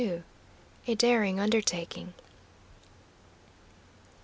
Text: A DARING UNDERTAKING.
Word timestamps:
A 0.87 0.95
DARING 0.95 1.37
UNDERTAKING. 1.39 2.15